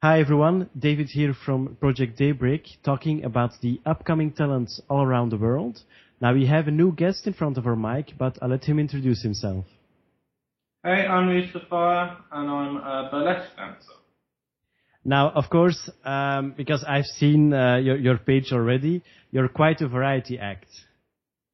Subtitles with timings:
[0.00, 5.36] Hi everyone, David here from Project Daybreak, talking about the upcoming talents all around the
[5.36, 5.82] world.
[6.20, 8.78] Now we have a new guest in front of our mic, but I'll let him
[8.78, 9.64] introduce himself.
[10.84, 13.98] Hey, I'm Lou Safire, and I'm a burlesque dancer.
[15.04, 19.02] Now, of course, um, because I've seen uh, your, your page already,
[19.32, 20.68] you're quite a variety act.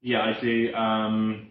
[0.03, 0.75] Yeah, I do.
[0.75, 1.49] Um,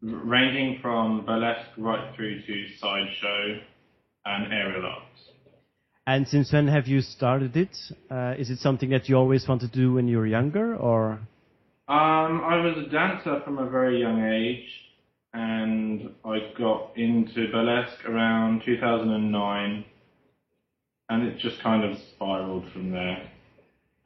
[0.00, 3.60] ranging from burlesque right through to sideshow
[4.24, 5.27] and aerial arts.
[6.08, 7.76] And since when have you started it?
[8.10, 11.20] Uh, is it something that you always wanted to do when you were younger, or?
[11.86, 14.66] Um, I was a dancer from a very young age,
[15.34, 19.84] and I got into burlesque around 2009,
[21.10, 23.30] and it just kind of spiraled from there.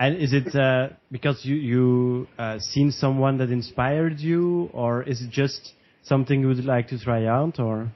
[0.01, 5.23] And is it uh, because you you uh, seen someone that inspired you, or is
[5.23, 7.93] it just something you would like to try out, or?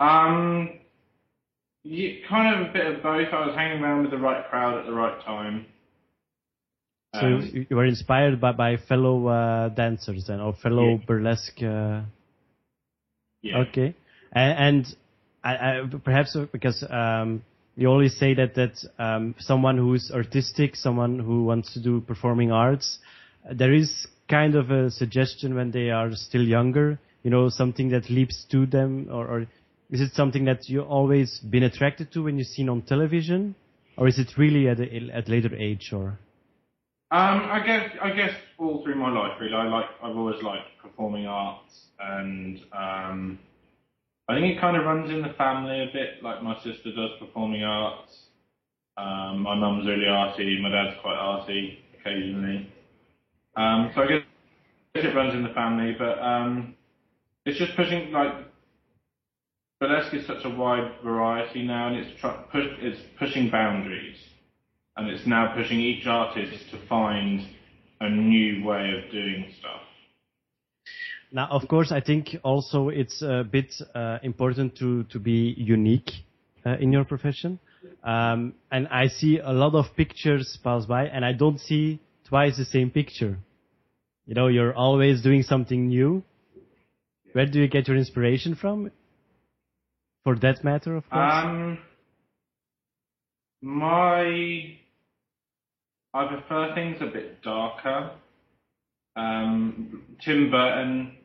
[0.00, 0.79] Um,
[1.82, 3.28] yeah, kind of a bit of both.
[3.32, 5.66] I was hanging around with the right crowd at the right time.
[7.14, 11.04] So um, you were inspired by, by fellow uh, dancers then, or fellow yeah.
[11.06, 11.62] burlesque.
[11.62, 12.02] Uh...
[13.42, 13.64] Yeah.
[13.68, 13.96] Okay,
[14.32, 14.96] and, and
[15.42, 17.42] I, I, perhaps because um,
[17.74, 22.00] you always say that that um, someone who is artistic, someone who wants to do
[22.02, 22.98] performing arts,
[23.50, 26.98] there is kind of a suggestion when they are still younger.
[27.22, 29.46] You know, something that leaps to them, or, or
[29.90, 33.54] is it something that you've always been attracted to when you've seen on television,
[33.96, 36.18] or is it really at a, at later age, or?
[37.12, 39.54] Um, I guess I guess all through my life, really.
[39.54, 43.38] I like I've always liked performing arts, and um,
[44.28, 46.22] I think it kind of runs in the family a bit.
[46.22, 48.16] Like my sister does performing arts.
[48.96, 50.60] Um, my mum's really arty.
[50.62, 52.72] My dad's quite arty occasionally.
[53.56, 54.22] Um, so I guess
[54.94, 56.76] it runs in the family, but um,
[57.44, 58.49] it's just pushing like
[59.80, 64.18] burlesque is such a wide variety now, and it's tr- push, it's pushing boundaries,
[64.96, 67.48] and it's now pushing each artist to find
[68.00, 69.80] a new way of doing stuff.
[71.32, 76.10] Now, of course, I think also it's a bit uh, important to to be unique
[76.66, 77.58] uh, in your profession.
[78.04, 82.58] Um, and I see a lot of pictures pass by, and I don't see twice
[82.58, 83.38] the same picture.
[84.26, 86.22] You know, you're always doing something new.
[87.32, 88.90] Where do you get your inspiration from?
[90.24, 91.32] For that matter, of course.
[91.32, 91.78] Um,
[93.62, 94.76] my
[96.12, 98.12] I prefer things a bit darker.
[99.16, 101.16] Um, Tim Burton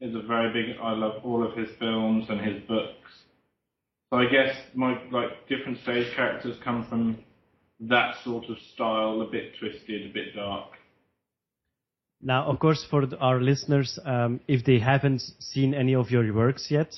[0.00, 0.76] is a very big.
[0.82, 3.10] I love all of his films and his books.
[4.10, 7.18] So I guess my like different stage characters come from
[7.80, 10.72] that sort of style, a bit twisted, a bit dark.
[12.22, 16.68] Now, of course, for our listeners, um, if they haven't seen any of your works
[16.70, 16.94] yet,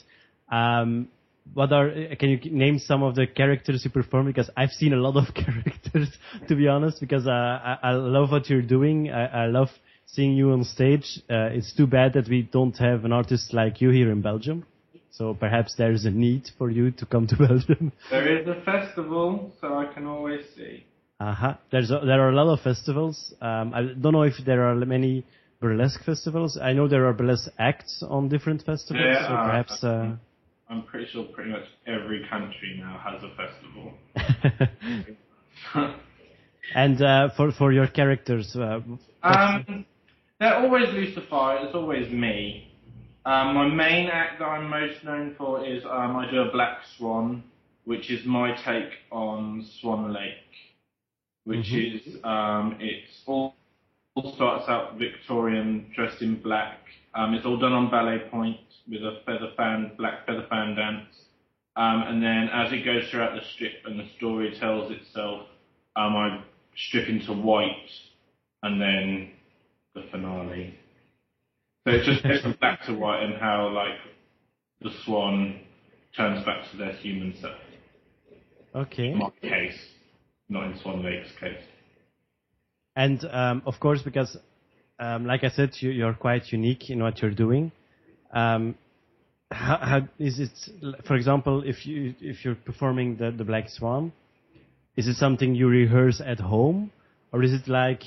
[0.50, 1.08] um,
[1.54, 4.26] what are can you name some of the characters you perform?
[4.26, 6.08] Because i've seen a lot of characters
[6.48, 9.10] to be honest because uh, I, I, love what you're doing.
[9.10, 9.68] I, I love
[10.06, 11.20] seeing you on stage.
[11.30, 14.64] Uh, it's too bad that we don't have an artist like you here in belgium.
[15.10, 17.92] So perhaps there's a need for you to come to belgium.
[18.10, 20.84] There is a festival so i can always see.
[21.20, 21.54] Uh-huh.
[21.72, 23.34] There's a, there are a lot of festivals.
[23.40, 25.24] Um, i don't know if there are many
[25.60, 26.56] burlesque festivals.
[26.56, 30.16] I know there are burlesque acts on different festivals yeah, so perhaps uh,
[30.70, 33.94] I'm pretty sure pretty much every country now has a festival.
[36.74, 38.80] and uh, for for your characters, uh,
[39.22, 39.86] um,
[40.38, 41.64] they're always Lou Safire.
[41.64, 42.68] It's always me.
[43.24, 46.78] Um, my main act that I'm most known for is um, I do a Black
[46.96, 47.42] Swan,
[47.84, 50.32] which is my take on Swan Lake,
[51.44, 52.08] which mm-hmm.
[52.08, 53.54] is um, it's all,
[54.14, 56.78] all starts out Victorian, dressed in black.
[57.18, 61.08] Um, it's all done on ballet point with a feather fan, black feather fan dance.
[61.74, 65.48] Um, and then as it goes throughout the strip and the story tells itself,
[65.96, 66.44] um, I
[66.76, 67.90] strip into white
[68.62, 69.32] and then
[69.96, 70.78] the finale.
[71.84, 73.98] So it just goes from black to white and how like
[74.80, 75.58] the swan
[76.16, 77.58] turns back to their human self.
[78.76, 79.08] Okay.
[79.08, 79.78] In my case,
[80.48, 81.64] not in Swan Lake's case.
[82.94, 84.36] And um, of course, because
[84.98, 87.72] um, like I said, you, are quite unique in what you're doing.
[88.32, 88.74] Um,
[89.50, 90.50] how, how is it?
[91.06, 94.12] For example, if you if you're performing the the Black Swan,
[94.96, 96.90] is it something you rehearse at home,
[97.32, 98.02] or is it like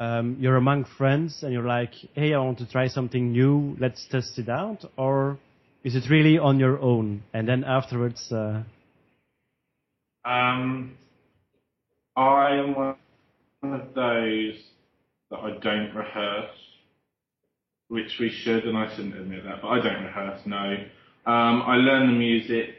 [0.00, 4.06] um, you're among friends and you're like, hey, I want to try something new, let's
[4.10, 5.38] test it out, or
[5.84, 8.32] is it really on your own and then afterwards?
[8.32, 8.62] Uh...
[10.24, 10.96] Um,
[12.16, 14.54] I am one of those
[15.30, 16.56] that I don't rehearse
[17.88, 20.76] which we should, and I shouldn't admit that, but I don't rehearse, no.
[21.26, 22.76] Um, I learn the music,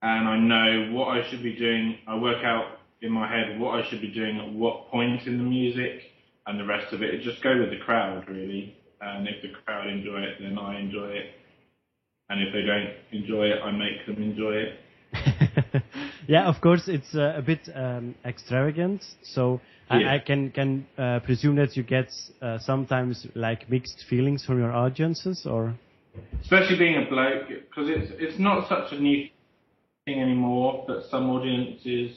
[0.00, 1.98] and I know what I should be doing.
[2.08, 5.36] I work out in my head what I should be doing at what point in
[5.36, 6.00] the music,
[6.46, 8.76] and the rest of it, it just go with the crowd really.
[9.00, 11.26] And if the crowd enjoy it, then I enjoy it.
[12.30, 15.82] And if they don't enjoy it, I make them enjoy it.
[16.28, 19.02] yeah, of course, it's uh, a bit um, extravagant.
[19.22, 19.60] So
[19.90, 19.98] Yeah.
[19.98, 22.08] I, I can can uh, presume that you get
[22.40, 25.74] uh, sometimes like mixed feelings from your audiences, or
[26.40, 29.28] Especially being a bloke, because it's it's not such a new
[30.04, 32.16] thing anymore that some audiences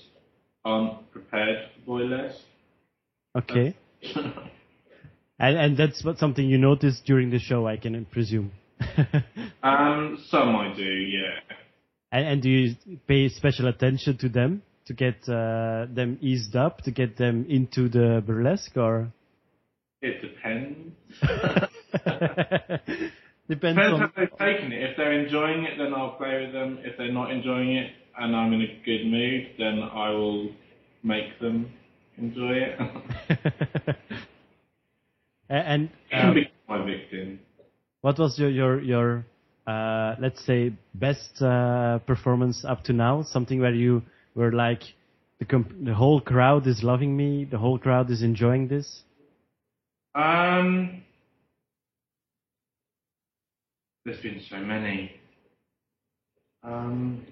[0.64, 2.42] aren't prepared for boylesque.
[3.36, 3.76] okay.
[5.38, 8.52] And, and that's what something you noticed during the show, I can presume.
[9.64, 11.40] um, some I do, yeah.
[12.16, 12.76] And, and do you
[13.08, 17.90] pay special attention to them to get uh, them eased up, to get them into
[17.90, 19.12] the burlesque, or
[20.02, 20.94] It depends.
[23.50, 24.92] depends Depends on how they've taken it.
[24.92, 26.80] If they're enjoying it, then I'll play with them.
[26.84, 30.50] If they're not enjoying it and I'm in a good mood, then I will
[31.04, 31.72] make them
[32.18, 32.80] enjoy it.
[35.50, 37.40] and Can um, be my victim.
[38.02, 39.26] what was your your your
[39.68, 43.24] uh, let's say best uh, performance up to now?
[43.24, 44.04] Something where you
[44.36, 44.82] were like
[45.40, 49.04] the the whole crowd is loving me, the whole crowd is enjoying this.
[50.14, 51.04] Um,
[54.06, 55.12] there's been so many.
[56.64, 57.26] Um,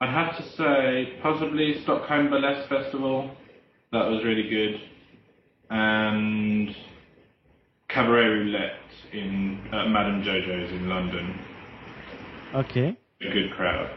[0.00, 3.30] I'd have to say possibly Stockholm Burlesque Festival.
[3.92, 4.80] That was really good,
[5.70, 6.74] and
[7.94, 8.72] Cabaret Roulette
[9.12, 11.38] in uh, Madame Jojo's in London.
[12.52, 12.98] Okay.
[13.20, 13.88] A good crowd.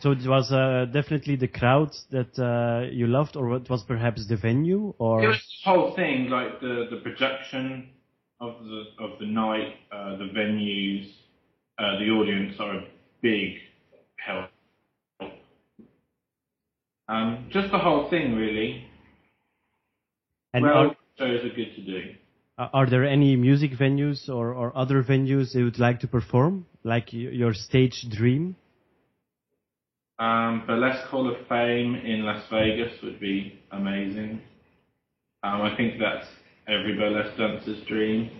[0.00, 4.26] So it was uh, definitely the crowd that uh, you loved, or what was perhaps
[4.28, 7.90] the venue, or It was the whole thing, like the the production
[8.40, 11.08] of the of the night, uh, the venues,
[11.78, 12.84] uh, the audience are a
[13.22, 13.52] big
[14.16, 14.50] help.
[17.08, 18.84] Um, just the whole thing, really.
[20.52, 22.14] and well, shows are good to do.
[22.56, 27.12] Are there any music venues or, or other venues you would like to perform, like
[27.12, 28.56] your stage dream?
[30.18, 34.40] Um, Burlesque Hall of Fame in Las Vegas would be amazing.
[35.42, 36.26] Um, I think that's
[36.68, 38.30] every burlesque dancer's dream,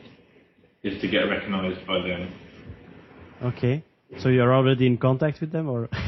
[0.85, 2.33] is to get recognised by them.
[3.43, 3.85] Okay.
[4.19, 5.89] So you're already in contact with them, or?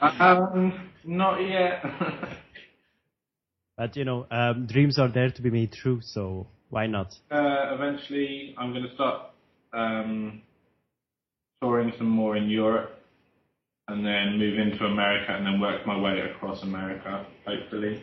[0.00, 1.82] Um, not yet.
[3.76, 7.14] but you know, um, dreams are there to be made true, so why not?
[7.30, 9.30] uh, eventually, I'm going to start
[9.72, 10.42] um,
[11.62, 12.92] touring some more in Europe,
[13.88, 18.02] and then move into America, and then work my way across America, hopefully,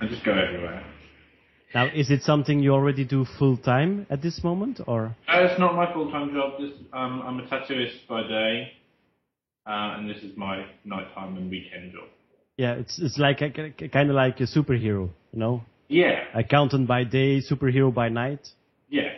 [0.00, 0.84] and just go everywhere.
[1.74, 5.14] Now, is it something you already do full time at this moment, or?
[5.28, 6.58] Uh, it's not my full-time job.
[6.58, 8.72] This, um, I'm a tattooist by day,
[9.66, 12.08] uh, and this is my nighttime and weekend job.
[12.56, 13.50] Yeah, it's it's like a,
[13.88, 18.46] kind of like a superhero, you know, Yeah, accountant by day, superhero by night.
[18.88, 19.08] yeah.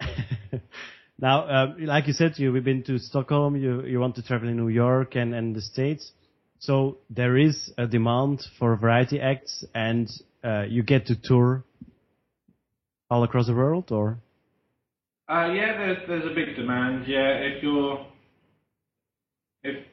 [1.18, 3.56] now, um, like you said, you, we've been to Stockholm.
[3.56, 6.12] You you want to travel in New York and and the States.
[6.60, 10.08] So there is a demand for variety acts, and
[10.44, 11.64] uh, you get to tour
[13.10, 14.18] all across the world, or
[15.28, 17.06] Uh, yeah, there's there's a big demand.
[17.06, 18.06] Yeah, if you're,
[19.62, 19.86] if it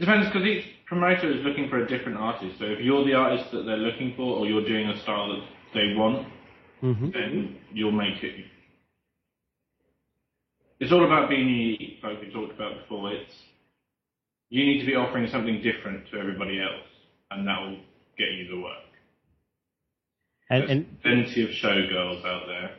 [0.00, 2.58] depends because each promoter is looking for a different artist.
[2.58, 5.44] So if you're the artist that they're looking for, or you're doing a style that
[5.74, 6.28] they want,
[6.80, 8.44] hmm then you'll make it.
[10.80, 13.12] It's all about being unique, like we talked about before.
[13.12, 13.32] It's
[14.50, 16.88] you need to be offering something different to everybody else,
[17.30, 17.78] and that will
[18.18, 18.84] get you the work.
[20.50, 22.70] and and plenty of showgirls out there.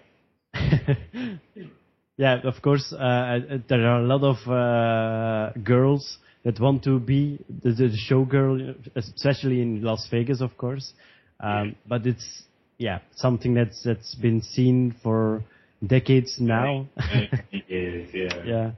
[2.17, 6.99] yeah, of course, uh, uh, there are a lot of uh, girls that want to
[6.99, 10.93] be the, the showgirl, especially in Las Vegas, of course.
[11.39, 12.43] Um, but it's
[12.77, 15.43] yeah something that's that's been seen for
[15.85, 16.87] decades now.
[17.51, 18.43] is, yeah.
[18.45, 18.71] yeah.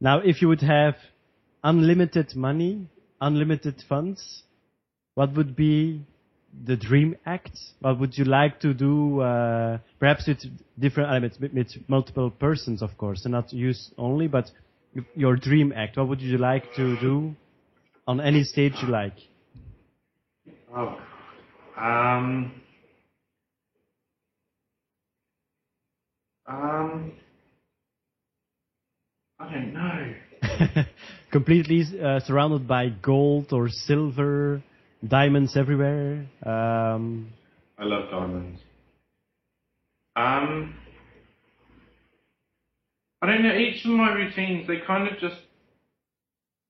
[0.00, 0.94] Now, if you would have
[1.62, 2.88] unlimited money,
[3.20, 4.42] unlimited funds,
[5.14, 6.02] what would be
[6.64, 7.58] the dream act?
[7.80, 9.20] What would you like to do?
[9.20, 10.38] Uh, perhaps with
[10.78, 14.50] different elements, with, with multiple persons, of course, and not use only, but
[15.14, 15.96] your dream act.
[15.96, 17.34] What would you like to do
[18.06, 19.16] on any stage you like?
[20.74, 20.98] Oh,
[21.76, 22.52] um,
[26.46, 27.12] um,
[29.38, 30.14] I don't know.
[31.32, 34.62] Completely uh, surrounded by gold or silver,
[35.06, 36.26] diamonds everywhere.
[36.44, 37.30] Um,
[37.78, 38.60] I love diamonds.
[40.16, 40.74] Um,
[43.22, 43.54] I don't know.
[43.54, 45.36] Each of my routines, they kind of just.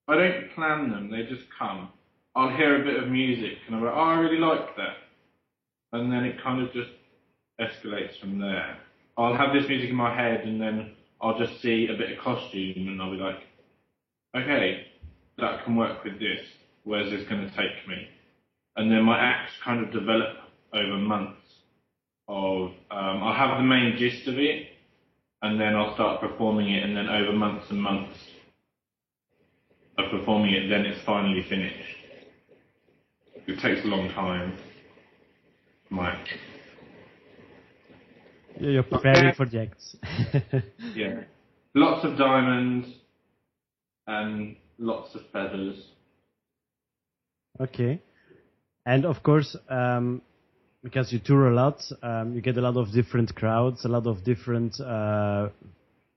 [0.08, 1.88] I don't plan them; they just come.
[2.34, 4.96] I'll hear a bit of music and I'm like, oh, I really like that,
[5.92, 6.90] and then it kind of just
[7.60, 8.78] escalates from there.
[9.18, 12.24] I'll have this music in my head and then I'll just see a bit of
[12.24, 13.40] costume and I'll be like,
[14.36, 14.86] okay,
[15.38, 16.40] that can work with this.
[16.84, 18.08] Where's this going to take me?
[18.76, 20.30] And then my acts kind of develop
[20.72, 21.40] over months
[22.28, 24.71] of, um, I'll have the main gist of it
[25.42, 28.16] and then I'll start performing it and then over months and months
[29.98, 31.76] of performing it, then it's finally finished.
[33.46, 34.56] It takes a long time.
[35.90, 36.28] Mike.
[38.60, 39.68] Yeah, you're preparing for the
[40.94, 41.22] yeah.
[41.74, 42.88] Lots of diamonds
[44.06, 45.76] and lots of feathers.
[47.60, 48.00] Okay.
[48.86, 50.22] And of course, um,
[50.82, 54.06] because you tour a lot, um, you get a lot of different crowds, a lot
[54.06, 55.48] of different, uh,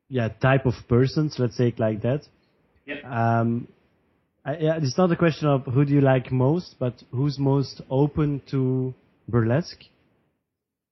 [0.10, 1.36] yeah, type of persons.
[1.38, 2.28] Let's say it like that.
[2.86, 3.40] Yeah.
[3.40, 3.68] Um,
[4.44, 7.82] I, yeah, it's not a question of who do you like most, but who's most
[7.90, 8.94] open to
[9.28, 9.84] burlesque.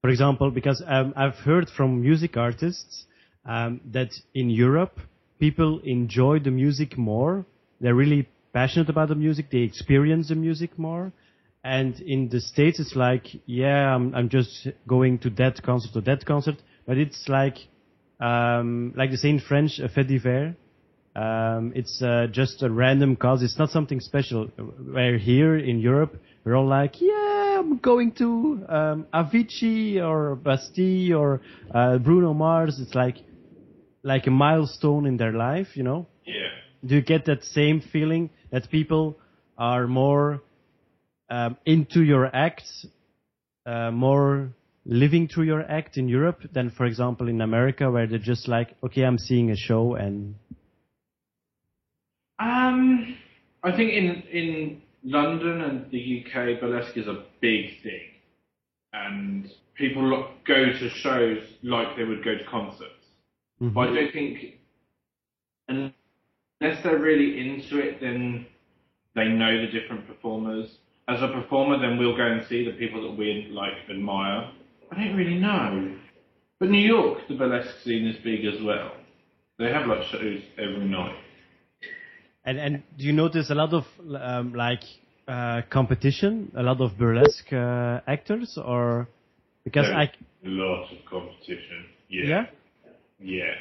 [0.02, 3.06] For example, because um, I've heard from music artists
[3.46, 5.00] um, that in Europe
[5.40, 7.46] people enjoy the music more.
[7.80, 9.50] They're really passionate about the music.
[9.52, 11.12] They experience the music more.
[11.64, 16.02] And in the States, it's like, yeah, I'm, I'm just going to that concert or
[16.02, 16.56] that concert.
[16.86, 17.58] But it's like,
[18.20, 20.56] um, like they say in French, a fait divers.
[21.16, 23.44] Um, it's uh, just a random cause.
[23.44, 24.48] It's not something special.
[24.48, 31.14] Where here in Europe, we're all like, yeah, I'm going to um, Avicii or Bastille
[31.16, 31.42] or
[31.74, 32.80] uh, Bruno Mars.
[32.80, 33.18] It's like
[34.02, 36.08] like a milestone in their life, you know.
[36.26, 36.50] Yeah.
[36.86, 39.18] Do you get that same feeling that people
[39.58, 40.42] are more
[41.30, 42.64] um, into your act,
[43.66, 44.54] uh, more
[44.86, 48.76] living through your act in Europe than, for example, in America, where they're just like,
[48.84, 50.36] okay, I'm seeing a show and
[52.40, 53.16] Um,
[53.64, 58.02] I think in in London and the UK, burlesque is a big thing,
[58.92, 62.90] and people lo- go to shows like they would go to concerts.
[63.60, 64.60] But I don't think,
[65.70, 68.46] unless they're really into it, then
[69.16, 70.70] they know the different performers.
[71.08, 74.50] As a performer, then we'll go and see the people that we like admire.
[74.92, 75.98] I don't really know,
[76.60, 78.92] but New York, the burlesque scene is big as well.
[79.60, 81.16] They have like shows every night.
[82.46, 83.86] And and do you notice a lot of
[84.20, 84.84] um, like
[85.28, 89.08] uh, competition, a lot of burlesque uh, actors, or
[89.64, 90.10] because There's
[90.44, 91.86] I a lot of competition.
[92.10, 92.24] Yeah.
[92.28, 92.46] yeah,
[93.20, 93.54] Yeah.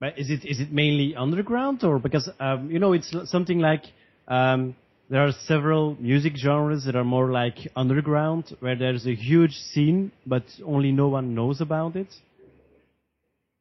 [0.00, 3.84] but is it is it mainly underground or because um, you know it's something like
[4.28, 4.74] um,
[5.08, 10.10] there are several music genres that are more like underground where there's a huge scene
[10.26, 12.08] but only no one knows about it.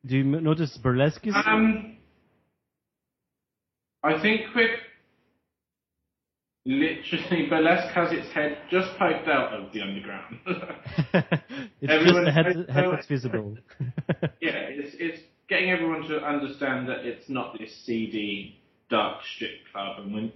[0.06, 1.34] Do you notice burlesque is?
[1.46, 1.98] Um,
[4.04, 4.78] I think we're
[6.66, 10.40] literally burlesque has its head just poked out of the underground.
[11.82, 13.58] it's everyone- just head, head that's visible.
[14.42, 18.60] yeah, it's it's getting everyone to understand that it's not this seedy,
[18.90, 20.34] dark strip club, and we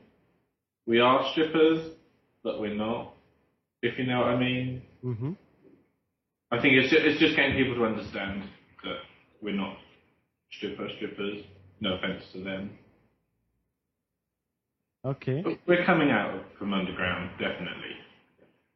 [0.90, 1.92] we are strippers,
[2.44, 3.14] but we're not.
[3.84, 4.82] If you know what I mean.
[5.04, 5.34] hmm
[6.52, 8.42] I think it's just, it's just getting people to understand
[8.84, 8.98] that
[9.40, 9.78] we're not
[10.52, 11.44] stripper strippers.
[11.80, 12.72] No offense to them.
[15.06, 15.44] Okay.
[15.44, 17.96] But we're coming out from underground, definitely.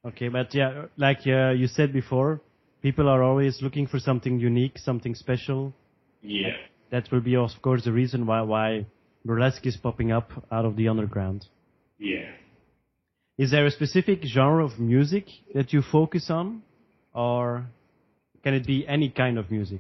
[0.06, 2.42] Okay, but yeah, like uh, you said before,
[2.84, 5.74] people are always looking for something unique, something special.
[6.22, 6.52] Yeah.
[6.92, 8.86] That will be, of course, the reason why why
[9.26, 11.48] burlesque is popping up out of the underground.
[12.04, 12.32] Yeah.
[13.38, 15.24] Is there a specific genre of music
[15.56, 16.62] that you focus on,
[17.14, 17.66] or
[18.44, 19.80] can it be any kind of music?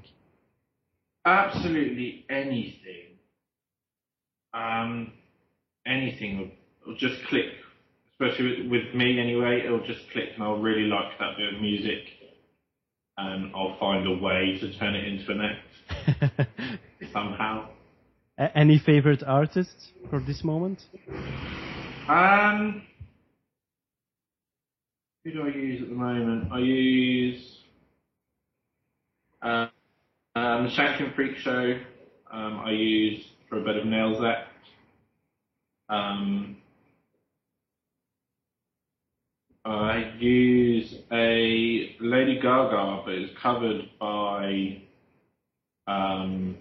[1.25, 3.20] Absolutely anything.
[4.53, 5.12] Um,
[5.86, 6.51] anything will,
[6.88, 7.46] will just click.
[8.13, 11.62] Especially with, with me anyway, it'll just click and I'll really like that bit of
[11.62, 12.03] music.
[13.18, 16.50] And I'll find a way to turn it into an act
[17.13, 17.68] somehow.
[18.38, 20.80] A- any favorite artists for this moment?
[22.10, 22.81] Um,
[25.24, 26.51] who do I use at the moment?
[26.51, 27.60] I use
[29.41, 29.67] uh,
[30.36, 31.79] um, the Shanklin Freak Show.
[32.29, 34.50] Um, I use for a bit of Nails Act.
[35.89, 36.57] Um,
[39.63, 44.81] I use a Lady Gaga, but it's covered by
[45.88, 46.57] um,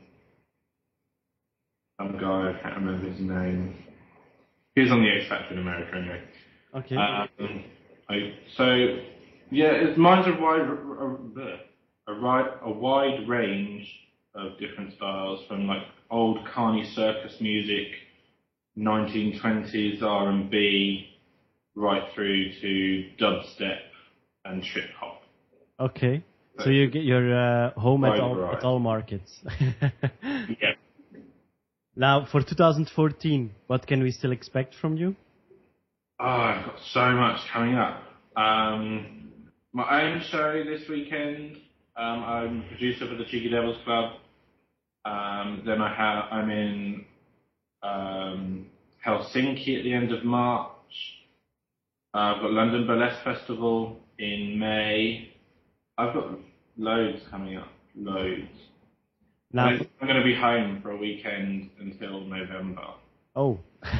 [2.01, 2.55] some guy.
[2.57, 3.75] I can't remember his name.
[4.75, 6.23] He was on the X Factor in America anyway.
[6.75, 6.97] Okay.
[6.97, 7.65] Um,
[8.09, 8.75] I, so
[9.51, 13.87] yeah, it's, mine's a wide, a, a, a, a wide range
[14.35, 17.89] of different styles, from like old carny circus music
[18.79, 21.09] 1920s R&B
[21.75, 23.79] right through to dubstep
[24.45, 25.23] and trip hop.
[25.79, 26.23] Okay.
[26.61, 29.41] So you get your uh, home at all, at all markets.
[30.23, 30.75] Yeah.
[31.97, 35.17] Now, for 2014, what can we still expect from you?
[36.19, 38.03] Oh, I've got so much coming up.
[38.37, 39.33] Um,
[39.73, 41.57] my own show this weekend.
[41.97, 44.13] Um, I'm producer for the Cheeky Devils Club.
[45.05, 47.05] Um, then I have I'm in
[47.83, 48.67] um,
[49.05, 50.71] Helsinki at the end of March.
[52.15, 55.35] Uh, I've got London Burlesque Festival in May.
[55.99, 56.39] I've got
[56.79, 58.49] loads coming up, loads.
[59.53, 62.87] Now, I'm going to be home for a weekend until November.
[63.37, 63.59] oh,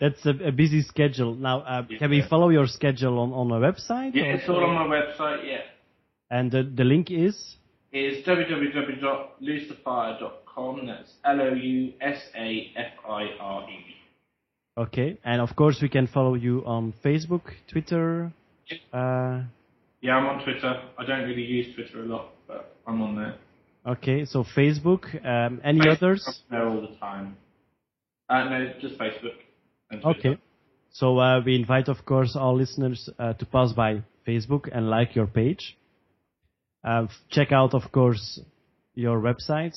[0.00, 1.34] that's a, a busy schedule.
[1.34, 2.28] Now, uh, can we Yeah.
[2.28, 4.14] follow your schedule on on a website?
[4.14, 5.44] Yeah, it's all on my website.
[5.46, 5.60] Yeah.
[6.30, 7.56] And the, the link is
[7.92, 10.86] is www.lousafire.com.
[10.86, 13.96] That's L O U S A F I R E.
[14.78, 15.18] okay.
[15.24, 18.32] And of course, we can follow you on Facebook, Twitter.
[18.70, 18.80] Yep.
[18.92, 19.40] Uh,
[20.00, 20.80] Yeah, I'm on Twitter.
[20.98, 23.34] I don't really use Twitter a lot, but I'm on there.
[23.86, 25.04] Okay, so Facebook.
[25.24, 26.42] Um, any Facebook, others?
[26.50, 27.36] There all the time.
[28.28, 29.36] Uh, no, just Facebook.
[30.04, 30.38] Okay.
[30.92, 35.14] So uh, we invite, of course, all listeners uh, to pass by Facebook and like
[35.14, 35.76] your page.
[36.84, 38.40] Uh, check out, of course,
[38.94, 39.76] your website.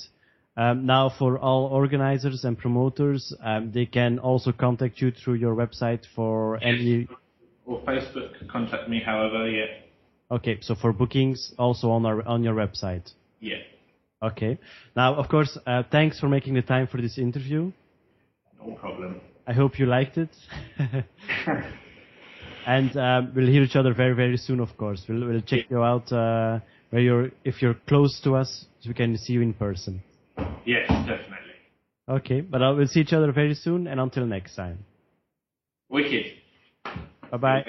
[0.56, 5.56] Um, now, for all organizers and promoters, um, they can also contact you through your
[5.56, 7.08] website for any.
[7.66, 8.48] Or Facebook.
[8.50, 9.50] Contact me, however.
[9.50, 9.66] Yeah.
[10.30, 13.14] Okay, so for bookings, also on our on your website.
[13.40, 13.58] Yeah.
[14.22, 14.58] Okay.
[14.96, 17.72] Now, of course, uh, thanks for making the time for this interview.
[18.60, 19.22] No problem.
[19.46, 20.30] I hope you liked it.
[22.68, 24.60] and um, we'll hear each other very, very soon.
[24.60, 26.60] Of course, we'll we'll check you out uh,
[26.90, 30.02] where you're if you're close to us, so we can see you in person.
[30.66, 31.56] yes, definitely.
[32.10, 33.88] Okay, but uh, we'll see each other very soon.
[33.88, 34.80] And until next time,
[35.90, 36.26] Wicked.
[37.32, 37.66] bye bye.